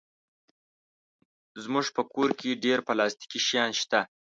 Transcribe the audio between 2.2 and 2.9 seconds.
کې ډېر